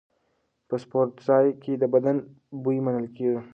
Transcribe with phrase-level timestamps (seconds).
[0.67, 2.17] په سپورتځای کې بدن
[2.63, 3.39] بوی منل کېږي.